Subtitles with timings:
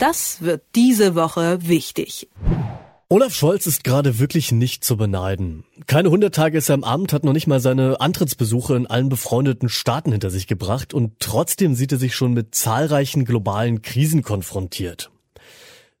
[0.00, 2.26] Das wird diese Woche wichtig.
[3.10, 5.64] Olaf Scholz ist gerade wirklich nicht zu beneiden.
[5.86, 9.10] Keine 100 Tage ist er im Amt, hat noch nicht mal seine Antrittsbesuche in allen
[9.10, 14.22] befreundeten Staaten hinter sich gebracht und trotzdem sieht er sich schon mit zahlreichen globalen Krisen
[14.22, 15.10] konfrontiert.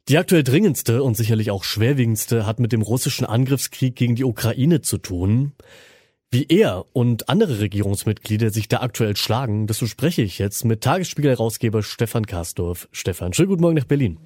[0.08, 4.80] Die aktuell dringendste und sicherlich auch schwerwiegendste hat mit dem russischen Angriffskrieg gegen die Ukraine
[4.80, 5.52] zu tun.
[6.32, 11.82] Wie er und andere Regierungsmitglieder sich da aktuell schlagen, das bespreche ich jetzt mit Tagesspiegel-Herausgeber
[11.82, 12.88] Stefan Karsdorf.
[12.92, 14.16] Stefan, schönen guten Morgen nach Berlin.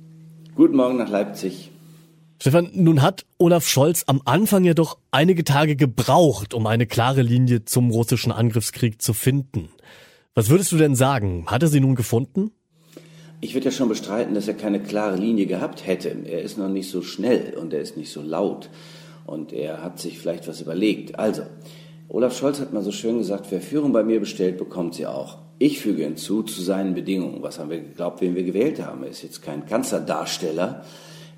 [0.54, 1.70] Guten Morgen nach Leipzig.
[2.38, 7.22] Stefan, nun hat Olaf Scholz am Anfang ja doch einige Tage gebraucht, um eine klare
[7.22, 9.70] Linie zum russischen Angriffskrieg zu finden.
[10.34, 11.46] Was würdest du denn sagen?
[11.46, 12.50] Hat er sie nun gefunden?
[13.40, 16.10] Ich würde ja schon bestreiten, dass er keine klare Linie gehabt hätte.
[16.26, 18.68] Er ist noch nicht so schnell und er ist nicht so laut
[19.24, 21.18] und er hat sich vielleicht was überlegt.
[21.18, 21.44] Also,
[22.08, 25.38] Olaf Scholz hat mal so schön gesagt, wer Führung bei mir bestellt, bekommt sie auch.
[25.58, 27.42] Ich füge hinzu zu seinen Bedingungen.
[27.42, 29.02] Was haben wir geglaubt, wen wir gewählt haben?
[29.02, 30.84] Er ist jetzt kein Kanzlerdarsteller,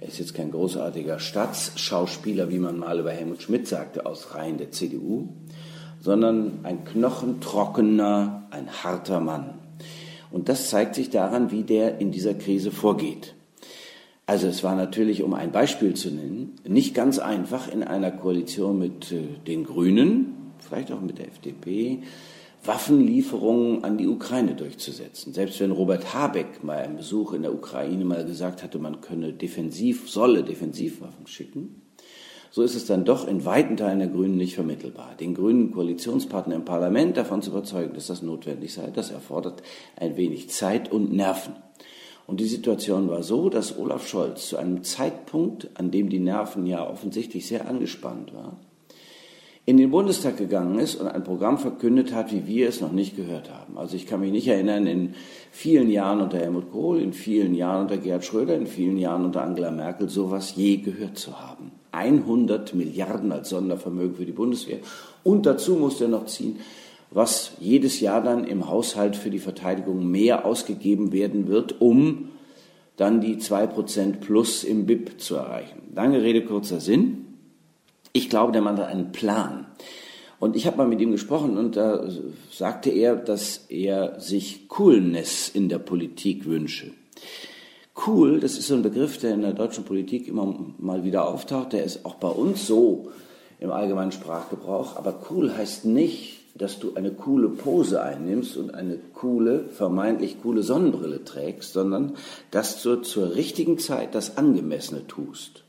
[0.00, 4.58] er ist jetzt kein großartiger Staatsschauspieler, wie man mal über Helmut Schmidt sagte, aus Reihen
[4.58, 5.28] der CDU,
[6.00, 9.58] sondern ein knochentrockener, ein harter Mann.
[10.30, 13.34] Und das zeigt sich daran, wie der in dieser Krise vorgeht.
[14.26, 18.78] Also es war natürlich, um ein Beispiel zu nennen, nicht ganz einfach in einer Koalition
[18.78, 20.35] mit äh, den Grünen,
[20.66, 22.02] vielleicht auch mit der FDP,
[22.64, 25.32] Waffenlieferungen an die Ukraine durchzusetzen.
[25.32, 29.32] Selbst wenn Robert Habeck mal einen Besuch in der Ukraine mal gesagt hatte, man könne
[29.32, 31.82] defensiv, solle Defensivwaffen schicken,
[32.50, 35.14] so ist es dann doch in weiten Teilen der Grünen nicht vermittelbar.
[35.20, 39.62] Den grünen Koalitionspartner im Parlament davon zu überzeugen, dass das notwendig sei, das erfordert
[39.96, 41.54] ein wenig Zeit und Nerven.
[42.26, 46.66] Und die Situation war so, dass Olaf Scholz zu einem Zeitpunkt, an dem die Nerven
[46.66, 48.56] ja offensichtlich sehr angespannt waren,
[49.68, 53.16] in den Bundestag gegangen ist und ein Programm verkündet hat, wie wir es noch nicht
[53.16, 53.76] gehört haben.
[53.76, 55.14] Also ich kann mich nicht erinnern, in
[55.50, 59.42] vielen Jahren unter Helmut Kohl, in vielen Jahren unter Gerhard Schröder, in vielen Jahren unter
[59.42, 61.72] Angela Merkel sowas je gehört zu haben.
[61.90, 64.78] 100 Milliarden als Sondervermögen für die Bundeswehr.
[65.24, 66.60] Und dazu musste er noch ziehen,
[67.10, 72.28] was jedes Jahr dann im Haushalt für die Verteidigung mehr ausgegeben werden wird, um
[72.96, 75.82] dann die 2% plus im BIP zu erreichen.
[75.92, 77.24] Lange Rede, kurzer Sinn.
[78.16, 79.66] Ich glaube, der Mann hat einen Plan.
[80.38, 82.08] Und ich habe mal mit ihm gesprochen und da
[82.50, 86.92] sagte er, dass er sich Coolness in der Politik wünsche.
[88.06, 91.74] Cool, das ist so ein Begriff, der in der deutschen Politik immer mal wieder auftaucht.
[91.74, 93.10] Der ist auch bei uns so
[93.60, 94.96] im allgemeinen Sprachgebrauch.
[94.96, 100.62] Aber cool heißt nicht, dass du eine coole Pose einnimmst und eine coole, vermeintlich coole
[100.62, 102.14] Sonnenbrille trägst, sondern
[102.50, 105.65] dass du zur richtigen Zeit das Angemessene tust.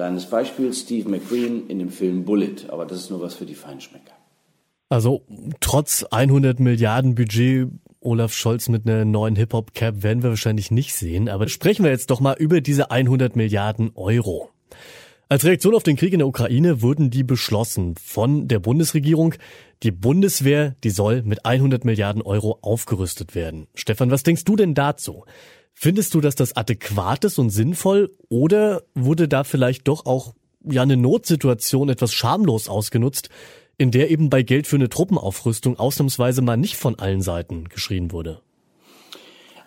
[0.00, 3.54] Kleines Beispiel, Steve McQueen in dem Film Bullet, aber das ist nur was für die
[3.54, 4.14] Feinschmecker.
[4.88, 5.26] Also
[5.60, 7.68] trotz 100 Milliarden Budget
[8.00, 12.08] Olaf Scholz mit einer neuen Hip-Hop-Cap werden wir wahrscheinlich nicht sehen, aber sprechen wir jetzt
[12.08, 14.48] doch mal über diese 100 Milliarden Euro.
[15.28, 19.34] Als Reaktion auf den Krieg in der Ukraine wurden die beschlossen von der Bundesregierung.
[19.82, 23.66] Die Bundeswehr, die soll mit 100 Milliarden Euro aufgerüstet werden.
[23.74, 25.24] Stefan, was denkst du denn dazu?
[25.82, 30.82] Findest du, dass das adäquat ist und sinnvoll oder wurde da vielleicht doch auch ja
[30.82, 33.30] eine Notsituation etwas schamlos ausgenutzt,
[33.78, 38.12] in der eben bei Geld für eine Truppenaufrüstung ausnahmsweise mal nicht von allen Seiten geschrien
[38.12, 38.42] wurde?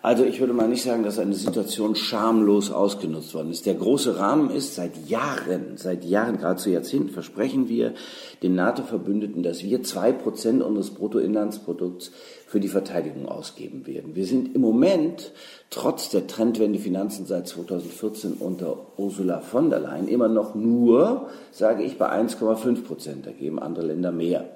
[0.04, 3.64] Also ich würde mal nicht sagen, dass eine Situation schamlos ausgenutzt worden ist.
[3.64, 7.94] Der große Rahmen ist, seit Jahren, seit Jahren, gerade zu Jahrzehnten, versprechen wir
[8.42, 12.12] den NATO-Verbündeten, dass wir zwei Prozent unseres Bruttoinlandsprodukts
[12.46, 14.14] für die Verteidigung ausgeben werden.
[14.14, 15.32] Wir sind im Moment,
[15.70, 21.82] trotz der Trendwende Finanzen seit 2014 unter Ursula von der Leyen, immer noch nur, sage
[21.82, 23.24] ich, bei 1,5 Prozent.
[23.24, 24.50] Da geben andere Länder mehr.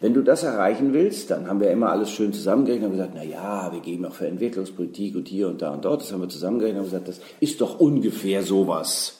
[0.00, 3.22] Wenn du das erreichen willst, dann haben wir immer alles schön zusammengerechnet und gesagt, na
[3.22, 6.02] ja, wir geben auch für Entwicklungspolitik und hier und da und dort.
[6.02, 9.18] Das haben wir zusammengerechnet und gesagt, das ist doch ungefähr sowas.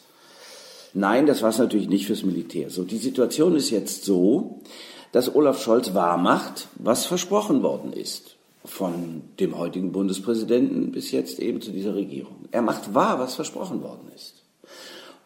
[0.92, 2.70] Nein, das war es natürlich nicht fürs Militär.
[2.70, 4.60] So, die Situation ist jetzt so,
[5.12, 11.60] dass Olaf Scholz wahrmacht, was versprochen worden ist von dem heutigen Bundespräsidenten bis jetzt eben
[11.60, 12.46] zu dieser Regierung.
[12.50, 14.42] Er macht wahr, was versprochen worden ist.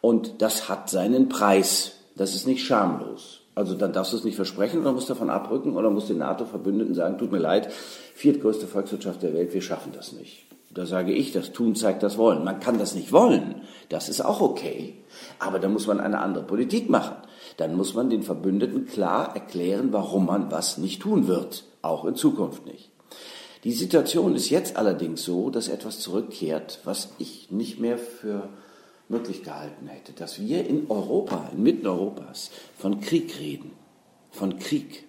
[0.01, 1.93] Und das hat seinen Preis.
[2.15, 3.41] Das ist nicht schamlos.
[3.59, 6.95] Also dann darfst du es nicht versprechen oder musst davon abrücken oder musst den NATO-Verbündeten
[6.95, 7.69] sagen, tut mir leid,
[8.15, 10.45] viertgrößte Volkswirtschaft der Welt, wir schaffen das nicht.
[10.73, 12.45] Da sage ich, das Tun zeigt das Wollen.
[12.45, 13.55] Man kann das nicht wollen,
[13.89, 14.93] das ist auch okay.
[15.39, 17.17] Aber dann muss man eine andere Politik machen.
[17.57, 22.15] Dann muss man den Verbündeten klar erklären, warum man was nicht tun wird, auch in
[22.15, 22.89] Zukunft nicht.
[23.65, 28.47] Die Situation ist jetzt allerdings so, dass etwas zurückkehrt, was ich nicht mehr für
[29.09, 33.71] möglich gehalten hätte, dass wir in Europa, inmitten Europas, von Krieg reden.
[34.31, 35.05] Von Krieg.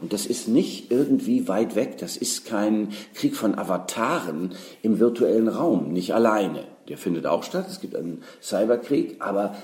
[0.00, 5.48] Und das ist nicht irgendwie weit weg, das ist kein Krieg von Avataren im virtuellen
[5.48, 6.64] Raum, nicht alleine.
[6.88, 9.54] Der findet auch statt, es gibt einen Cyberkrieg, aber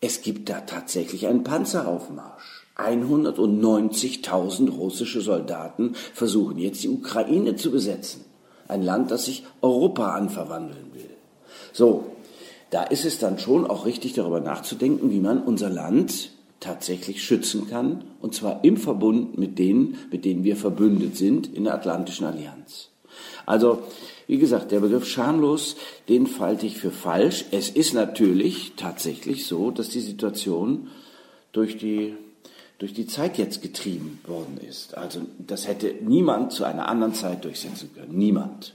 [0.00, 2.66] es gibt da tatsächlich einen Panzeraufmarsch.
[2.76, 8.24] 190.000 russische Soldaten versuchen jetzt die Ukraine zu besetzen.
[8.68, 11.10] Ein Land, das sich Europa anverwandeln will.
[11.72, 12.13] So,
[12.74, 17.68] da ist es dann schon auch richtig darüber nachzudenken, wie man unser Land tatsächlich schützen
[17.70, 22.26] kann, und zwar im Verbund mit denen, mit denen wir verbündet sind in der Atlantischen
[22.26, 22.88] Allianz.
[23.46, 23.84] Also,
[24.26, 25.76] wie gesagt, der Begriff schamlos,
[26.08, 27.44] den falte ich für falsch.
[27.52, 30.88] Es ist natürlich tatsächlich so, dass die Situation
[31.52, 32.16] durch die,
[32.78, 34.96] durch die Zeit jetzt getrieben worden ist.
[34.96, 38.18] Also, das hätte niemand zu einer anderen Zeit durchsetzen können.
[38.18, 38.74] Niemand.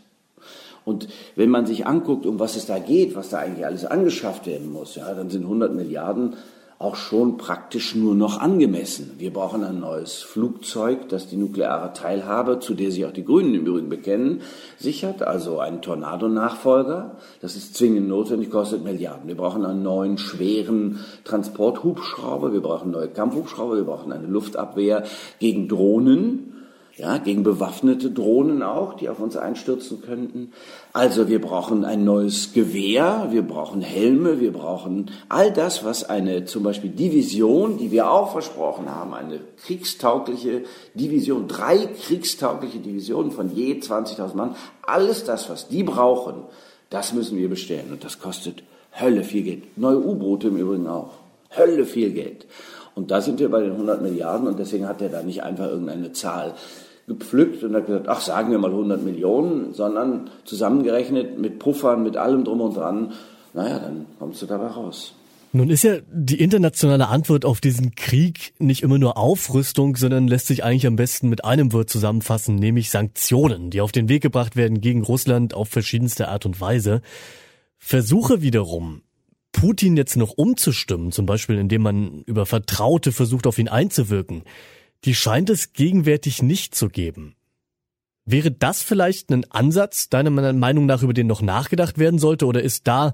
[0.86, 4.48] Und wenn man sich anguckt, um was es da geht, was da eigentlich alles angeschafft
[4.48, 6.36] werden muss, ja, dann sind 100 Milliarden
[6.80, 9.12] auch schon praktisch nur noch angemessen.
[9.18, 13.54] Wir brauchen ein neues Flugzeug, das die nukleare Teilhabe, zu der sich auch die Grünen
[13.54, 14.42] im Übrigen bekennen,
[14.78, 17.18] sichert, also einen Tornado-Nachfolger.
[17.42, 19.28] Das ist zwingend notwendig, kostet Milliarden.
[19.28, 25.04] Wir brauchen einen neuen schweren Transporthubschrauber, wir brauchen neue Kampfhubschrauber, wir brauchen eine Luftabwehr
[25.40, 26.59] gegen Drohnen
[27.00, 30.52] ja, gegen bewaffnete Drohnen auch, die auf uns einstürzen könnten.
[30.92, 36.44] Also wir brauchen ein neues Gewehr, wir brauchen Helme, wir brauchen all das, was eine
[36.44, 40.64] zum Beispiel Division, die wir auch versprochen haben, eine kriegstaugliche
[40.94, 44.56] Division, drei kriegstaugliche Divisionen von je 20.000 Mann,
[44.86, 46.44] alles das, was die brauchen,
[46.90, 48.64] das müssen wir bestellen und das kostet
[49.00, 49.78] Hölle viel Geld.
[49.78, 51.12] Neue U-Boote im Übrigen auch.
[51.56, 52.46] Hölle viel Geld.
[52.94, 55.68] Und da sind wir bei den 100 Milliarden und deswegen hat er da nicht einfach
[55.68, 56.56] irgendeine Zahl
[57.10, 62.16] gepflückt und hat gesagt, ach, sagen wir mal 100 Millionen, sondern zusammengerechnet mit Puffern, mit
[62.16, 63.12] allem drum und dran,
[63.54, 65.16] naja, dann kommst du dabei raus.
[65.52, 70.46] Nun ist ja die internationale Antwort auf diesen Krieg nicht immer nur Aufrüstung, sondern lässt
[70.46, 74.56] sich eigentlich am besten mit einem Wort zusammenfassen, nämlich Sanktionen, die auf den Weg gebracht
[74.56, 77.02] werden gegen Russland auf verschiedenste Art und Weise.
[77.80, 79.02] Versuche wiederum,
[79.52, 84.44] Putin jetzt noch umzustimmen, zum Beispiel indem man über Vertraute versucht, auf ihn einzuwirken,
[85.06, 87.36] die scheint es gegenwärtig nicht zu geben.
[88.26, 92.62] Wäre das vielleicht ein Ansatz, deiner Meinung nach, über den noch nachgedacht werden sollte, oder
[92.62, 93.14] ist da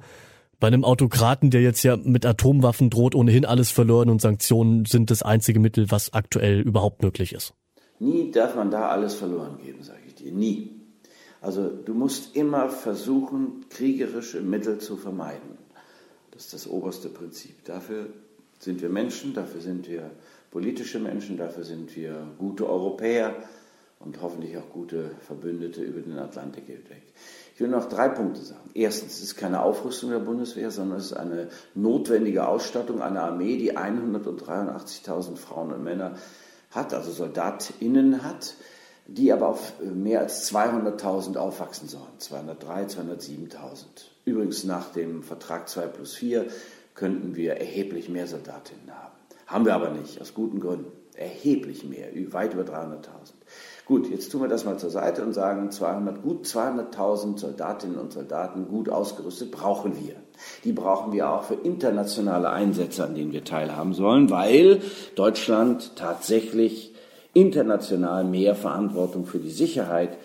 [0.60, 5.12] bei einem Autokraten, der jetzt ja mit Atomwaffen droht, ohnehin alles verloren und Sanktionen sind
[5.12, 7.54] das einzige Mittel, was aktuell überhaupt möglich ist?
[8.00, 10.32] Nie darf man da alles verloren geben, sage ich dir.
[10.32, 10.72] Nie.
[11.42, 15.58] Also du musst immer versuchen, kriegerische Mittel zu vermeiden.
[16.32, 17.64] Das ist das oberste Prinzip.
[17.66, 18.08] Dafür
[18.60, 20.12] sind wir Menschen, dafür sind wir
[20.52, 23.36] politische Menschen, dafür sind wir gute Europäer
[24.00, 27.04] und hoffentlich auch gute Verbündete über den Atlantik hinweg.
[27.54, 28.70] Ich will noch drei Punkte sagen.
[28.74, 33.58] Erstens, es ist keine Aufrüstung der Bundeswehr, sondern es ist eine notwendige Ausstattung einer Armee,
[33.58, 36.16] die 183.000 Frauen und Männer
[36.72, 38.56] hat, also SoldatInnen hat,
[39.08, 42.04] die aber auf mehr als 200.000 aufwachsen sollen.
[42.18, 43.86] 203, 207.000.
[44.26, 46.48] Übrigens nach dem Vertrag 2 plus 4
[46.96, 49.14] könnten wir erheblich mehr Soldatinnen haben.
[49.48, 50.92] Haben wir aber nicht, aus guten Gründen.
[51.16, 53.00] Erheblich mehr, weit über 300.000.
[53.86, 58.12] Gut, jetzt tun wir das mal zur Seite und sagen, 200, gut 200.000 Soldatinnen und
[58.12, 60.16] Soldaten gut ausgerüstet brauchen wir.
[60.66, 64.82] Die brauchen wir auch für internationale Einsätze, an denen wir teilhaben sollen, weil
[65.16, 66.94] Deutschland tatsächlich
[67.34, 70.18] international mehr Verantwortung für die Sicherheit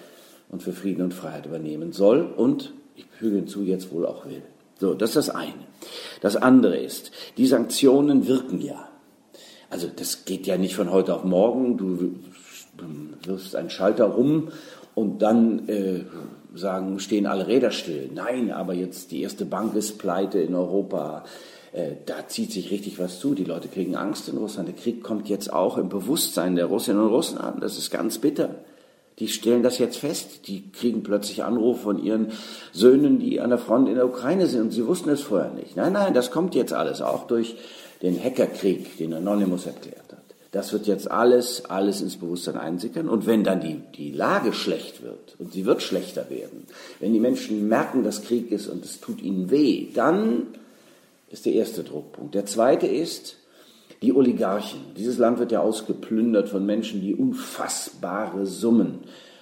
[0.49, 4.43] und für Frieden und Freiheit übernehmen soll und, ich füge hinzu, jetzt wohl auch will.
[4.81, 5.53] So, das ist das eine.
[6.22, 8.89] Das andere ist, die Sanktionen wirken ja.
[9.69, 11.77] Also das geht ja nicht von heute auf morgen.
[11.77, 12.15] Du
[13.25, 14.49] wirfst einen Schalter rum
[14.94, 16.01] und dann äh,
[16.55, 18.10] sagen, stehen alle Räder still.
[18.15, 21.25] Nein, aber jetzt die erste Bank ist pleite in Europa.
[21.72, 23.34] Äh, da zieht sich richtig was zu.
[23.34, 24.69] Die Leute kriegen Angst in Russland.
[24.69, 27.60] Der Krieg kommt jetzt auch im Bewusstsein der Russinnen und Russen an.
[27.60, 28.55] Das ist ganz bitter.
[29.20, 30.48] Die stellen das jetzt fest.
[30.48, 32.32] Die kriegen plötzlich Anrufe von ihren
[32.72, 35.77] Söhnen, die an der Front in der Ukraine sind und sie wussten es vorher nicht.
[35.77, 37.56] Nein, nein, das kommt jetzt alles auch durch
[38.03, 40.19] den Hackerkrieg, den Anonymous erklärt hat.
[40.53, 43.08] Das wird jetzt alles, alles ins Bewusstsein einsickern.
[43.08, 46.67] Und wenn dann die, die Lage schlecht wird, und sie wird schlechter werden,
[46.98, 50.48] wenn die Menschen merken, dass Krieg ist und es tut ihnen weh, dann
[51.31, 52.34] ist der erste Druckpunkt.
[52.34, 53.36] Der zweite ist,
[54.02, 54.80] die Oligarchen.
[54.96, 59.00] Dieses Land wird ja ausgeplündert von Menschen, die unfassbare Summen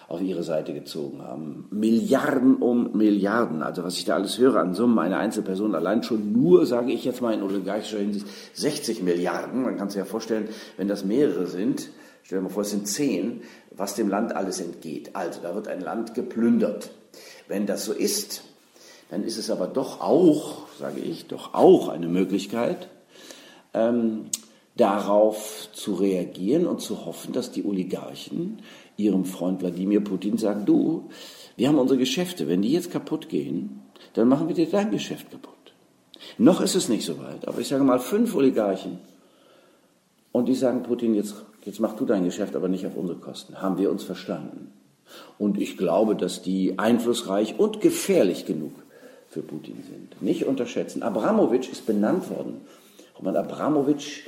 [0.08, 1.66] auf ihre Seite gezogen haben.
[1.70, 3.62] Milliarden um Milliarden.
[3.62, 7.04] Also was ich da alles höre an Summen einer Einzelperson, allein schon nur, sage ich
[7.04, 9.62] jetzt mal in oligarchischer Hinsicht, 60 Milliarden.
[9.62, 10.48] Man kann sich ja vorstellen,
[10.78, 11.90] wenn das mehrere sind,
[12.22, 15.14] stell dir mal vor, es sind zehn, was dem Land alles entgeht.
[15.14, 16.90] Also da wird ein Land geplündert.
[17.46, 18.42] Wenn das so ist,
[19.10, 22.88] dann ist es aber doch auch, sage ich, doch auch eine Möglichkeit,
[23.74, 24.26] ähm,
[24.78, 28.62] darauf zu reagieren und zu hoffen, dass die Oligarchen
[28.96, 31.10] ihrem Freund Wladimir Putin sagen, du,
[31.56, 33.82] wir haben unsere Geschäfte, wenn die jetzt kaputt gehen,
[34.14, 35.54] dann machen wir dir dein Geschäft kaputt.
[36.38, 38.98] Noch ist es nicht so weit, aber ich sage mal fünf Oligarchen
[40.32, 43.60] und die sagen Putin, jetzt, jetzt mach du dein Geschäft, aber nicht auf unsere Kosten.
[43.60, 44.72] Haben wir uns verstanden?
[45.38, 48.72] Und ich glaube, dass die einflussreich und gefährlich genug
[49.28, 50.22] für Putin sind.
[50.22, 51.02] Nicht unterschätzen.
[51.02, 52.60] Abramowitsch ist benannt worden.
[53.18, 54.22] Roman Abramowitsch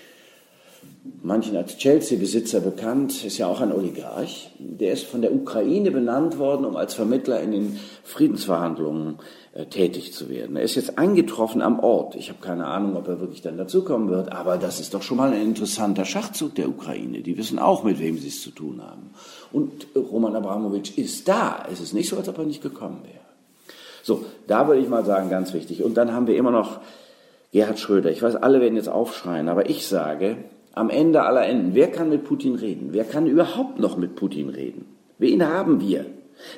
[1.23, 4.51] manchen als Chelsea-Besitzer bekannt, ist ja auch ein Oligarch.
[4.59, 9.19] Der ist von der Ukraine benannt worden, um als Vermittler in den Friedensverhandlungen
[9.53, 10.57] äh, tätig zu werden.
[10.57, 12.15] Er ist jetzt eingetroffen am Ort.
[12.17, 15.17] Ich habe keine Ahnung, ob er wirklich dann dazukommen wird, aber das ist doch schon
[15.17, 17.21] mal ein interessanter Schachzug der Ukraine.
[17.21, 19.11] Die wissen auch, mit wem sie es zu tun haben.
[19.53, 21.65] Und Roman Abramowitsch ist da.
[21.71, 23.21] Es ist nicht so, als ob er nicht gekommen wäre.
[24.03, 25.83] So, da würde ich mal sagen, ganz wichtig.
[25.83, 26.81] Und dann haben wir immer noch
[27.53, 28.11] Gerhard Schröder.
[28.11, 30.37] Ich weiß, alle werden jetzt aufschreien, aber ich sage,
[30.73, 32.89] am Ende aller Enden, wer kann mit Putin reden?
[32.93, 34.87] Wer kann überhaupt noch mit Putin reden?
[35.19, 36.07] Wen haben wir?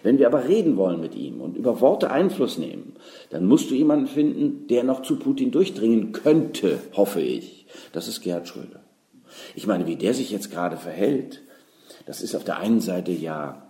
[0.03, 2.95] Wenn wir aber reden wollen mit ihm und über Worte Einfluss nehmen,
[3.31, 7.67] dann musst du jemanden finden, der noch zu Putin durchdringen könnte, hoffe ich.
[7.93, 8.81] Das ist Gerhard Schröder.
[9.55, 11.43] Ich meine, wie der sich jetzt gerade verhält,
[12.07, 13.67] das ist auf der einen Seite ja,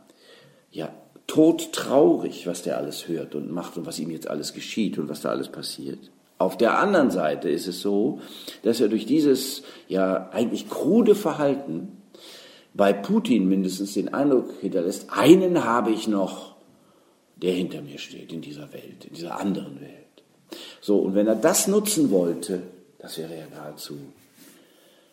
[0.71, 0.93] ja,
[1.27, 5.23] todtraurig, was der alles hört und macht und was ihm jetzt alles geschieht und was
[5.23, 6.11] da alles passiert.
[6.43, 8.21] Auf der anderen Seite ist es so,
[8.65, 12.03] dass er durch dieses ja eigentlich krude Verhalten
[12.75, 16.57] bei Putin mindestens den Eindruck hinterlässt, einen habe ich noch,
[17.37, 19.93] der hinter mir steht in dieser Welt, in dieser anderen Welt.
[20.81, 22.63] So, und wenn er das nutzen wollte,
[22.99, 23.99] das wäre ja geradezu,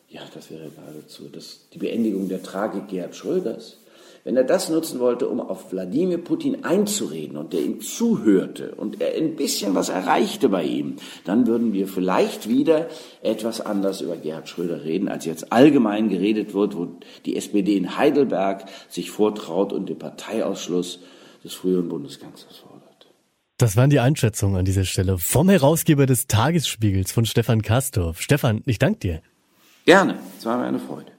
[0.10, 3.78] ja, das wäre geradezu das, die Beendigung der Tragik Gerhard Schröders.
[4.24, 9.02] Wenn er das nutzen wollte, um auf Wladimir Putin einzureden und der ihm zuhörte und
[9.02, 12.88] er ein bisschen was erreichte bei ihm, dann würden wir vielleicht wieder
[13.22, 16.88] etwas anders über Gerhard Schröder reden, als jetzt allgemein geredet wird, wo
[17.26, 21.00] die SPD in Heidelberg sich vortraut und den Parteiausschluss
[21.44, 22.80] des früheren Bundeskanzlers fordert.
[23.58, 28.22] Das waren die Einschätzungen an dieser Stelle vom Herausgeber des Tagesspiegels von Stefan Kastorf.
[28.22, 29.22] Stefan, ich danke dir.
[29.86, 31.19] Gerne, es war mir eine Freude.